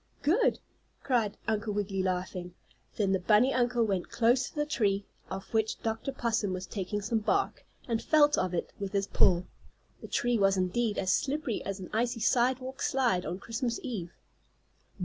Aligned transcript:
"Good!" 0.23 0.57
cried 1.03 1.37
Uncle 1.47 1.73
Wiggily, 1.75 2.01
laughing. 2.01 2.55
Then 2.95 3.11
the 3.11 3.19
bunny 3.19 3.53
uncle 3.53 3.83
went 3.85 4.09
close 4.09 4.49
to 4.49 4.55
the 4.55 4.65
tree, 4.65 5.05
off 5.29 5.53
which 5.53 5.79
Dr. 5.83 6.11
Possum 6.11 6.53
was 6.53 6.65
taking 6.65 7.03
some 7.03 7.19
bark, 7.19 7.63
and 7.87 8.01
felt 8.01 8.35
of 8.35 8.51
it 8.55 8.73
with 8.79 8.93
his 8.93 9.05
paw. 9.05 9.43
The 10.01 10.07
tree 10.07 10.39
was 10.39 10.57
indeed 10.57 10.97
as 10.97 11.13
slippery 11.13 11.63
as 11.65 11.79
an 11.79 11.91
icy 11.93 12.19
sidewalk 12.19 12.81
slide 12.81 13.27
on 13.27 13.37
Christmas 13.37 13.79
eve. 13.83 14.11